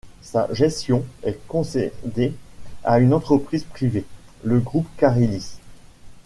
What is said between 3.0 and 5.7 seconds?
entreprise privée, le groupe Carilis.